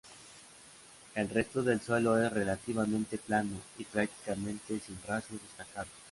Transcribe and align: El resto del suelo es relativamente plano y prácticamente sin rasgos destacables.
El 1.13 1.29
resto 1.29 1.61
del 1.61 1.79
suelo 1.79 2.17
es 2.19 2.33
relativamente 2.33 3.19
plano 3.19 3.59
y 3.77 3.83
prácticamente 3.83 4.79
sin 4.79 4.99
rasgos 5.05 5.39
destacables. 5.39 5.93